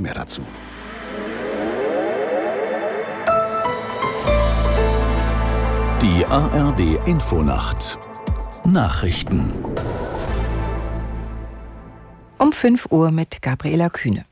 [0.00, 0.40] Mehr dazu.
[6.00, 7.98] Die ARD Infonacht
[8.64, 9.52] Nachrichten
[12.38, 14.24] um 5 Uhr mit Gabriela Kühne.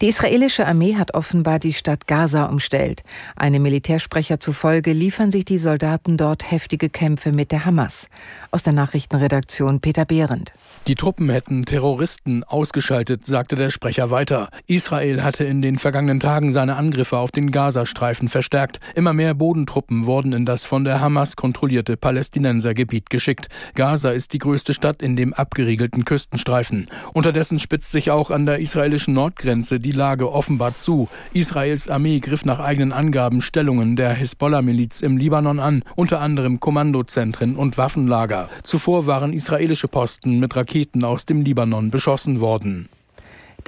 [0.00, 3.02] Die israelische Armee hat offenbar die Stadt Gaza umstellt.
[3.34, 8.08] Einem Militärsprecher zufolge liefern sich die Soldaten dort heftige Kämpfe mit der Hamas.
[8.52, 10.52] Aus der Nachrichtenredaktion Peter Behrendt.
[10.86, 14.50] Die Truppen hätten Terroristen ausgeschaltet, sagte der Sprecher weiter.
[14.68, 18.78] Israel hatte in den vergangenen Tagen seine Angriffe auf den Gazastreifen verstärkt.
[18.94, 23.48] Immer mehr Bodentruppen wurden in das von der Hamas kontrollierte Palästinensergebiet geschickt.
[23.74, 26.88] Gaza ist die größte Stadt in dem abgeriegelten Küstenstreifen.
[27.12, 31.08] Unterdessen spitzt sich auch an der israelischen Nordgrenze die die Lage offenbar zu.
[31.32, 37.56] Israels Armee griff nach eigenen Angaben Stellungen der Hisbollah-Miliz im Libanon an, unter anderem Kommandozentren
[37.56, 38.50] und Waffenlager.
[38.64, 42.90] Zuvor waren israelische Posten mit Raketen aus dem Libanon beschossen worden.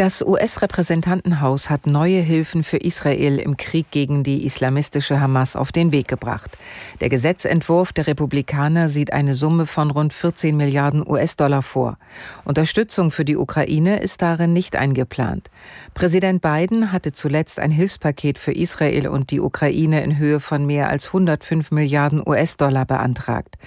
[0.00, 5.92] Das US-Repräsentantenhaus hat neue Hilfen für Israel im Krieg gegen die islamistische Hamas auf den
[5.92, 6.56] Weg gebracht.
[7.02, 11.98] Der Gesetzentwurf der Republikaner sieht eine Summe von rund 14 Milliarden US-Dollar vor.
[12.46, 15.50] Unterstützung für die Ukraine ist darin nicht eingeplant.
[15.92, 20.88] Präsident Biden hatte zuletzt ein Hilfspaket für Israel und die Ukraine in Höhe von mehr
[20.88, 23.58] als 105 Milliarden US-Dollar beantragt.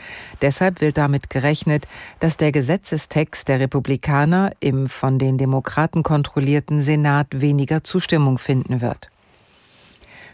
[0.42, 1.88] Deshalb wird damit gerechnet,
[2.20, 9.10] dass der Gesetzestext der Republikaner im von den Demokraten kontrollierten Senat weniger Zustimmung finden wird.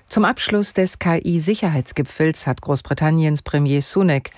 [0.07, 4.29] Zum Abschluss des KI-Sicherheitsgipfels hat Großbritanniens Premier Sunak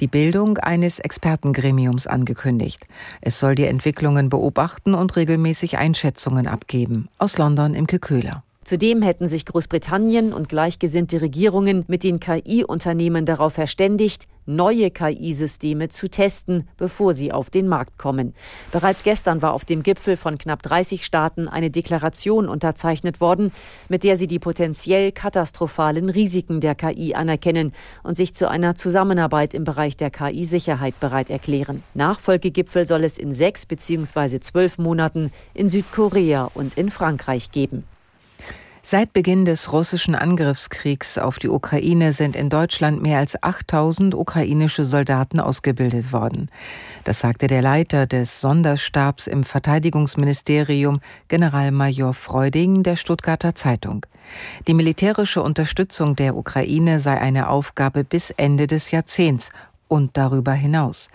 [0.00, 2.84] die Bildung eines Expertengremiums angekündigt.
[3.22, 7.08] Es soll die Entwicklungen beobachten und regelmäßig Einschätzungen abgeben.
[7.18, 8.42] Aus London im Köhler.
[8.68, 16.10] Zudem hätten sich Großbritannien und gleichgesinnte Regierungen mit den KI-Unternehmen darauf verständigt, neue KI-Systeme zu
[16.10, 18.34] testen, bevor sie auf den Markt kommen.
[18.70, 23.52] Bereits gestern war auf dem Gipfel von knapp 30 Staaten eine Deklaration unterzeichnet worden,
[23.88, 27.72] mit der sie die potenziell katastrophalen Risiken der KI anerkennen
[28.02, 31.84] und sich zu einer Zusammenarbeit im Bereich der KI-Sicherheit bereit erklären.
[31.94, 34.40] Nachfolgegipfel soll es in sechs bzw.
[34.40, 37.84] zwölf Monaten in Südkorea und in Frankreich geben.
[38.82, 44.84] Seit Beginn des russischen Angriffskriegs auf die Ukraine sind in Deutschland mehr als 8000 ukrainische
[44.84, 46.50] Soldaten ausgebildet worden.
[47.04, 54.06] Das sagte der Leiter des Sonderstabs im Verteidigungsministerium, Generalmajor Freuding, der Stuttgarter Zeitung.
[54.66, 59.50] Die militärische Unterstützung der Ukraine sei eine Aufgabe bis Ende des Jahrzehnts
[59.88, 61.08] und darüber hinaus.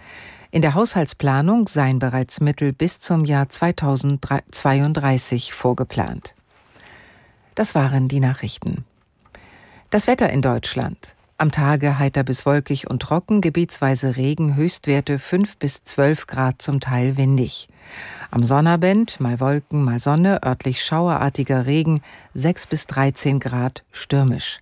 [0.52, 6.35] In der Haushaltsplanung seien bereits Mittel bis zum Jahr 2032 vorgeplant.
[7.56, 8.86] Das waren die Nachrichten.
[9.90, 11.16] Das Wetter in Deutschland.
[11.38, 16.80] Am Tage heiter bis wolkig und trocken, gebietsweise Regen, Höchstwerte 5 bis 12 Grad, zum
[16.80, 17.68] Teil windig.
[18.31, 22.02] Am Sonnabend mal Wolken, mal Sonne, örtlich schauerartiger Regen,
[22.34, 24.59] 6 bis 13 Grad, stürmisch.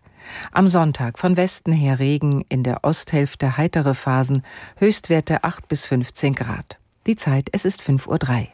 [0.52, 4.44] Am Sonntag von Westen her Regen, in der Osthälfte heitere Phasen,
[4.78, 6.78] Höchstwerte 8 bis 15 Grad.
[7.06, 8.48] Die Zeit, es ist 5.03 Uhr.